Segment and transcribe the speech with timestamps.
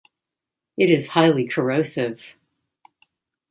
[0.77, 2.35] It is highly corrosive.